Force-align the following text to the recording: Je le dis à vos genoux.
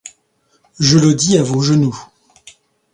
Je 0.79 0.97
le 0.97 1.13
dis 1.13 1.37
à 1.37 1.43
vos 1.43 1.61
genoux. 1.61 1.95